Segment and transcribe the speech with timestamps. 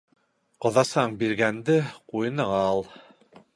[0.65, 1.77] Ҡоҙасаң биргәнде
[2.15, 2.85] ҡуйыныңа ал